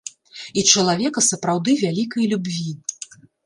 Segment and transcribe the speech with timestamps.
[0.61, 2.69] І чалавека сапраўды вялікай любві.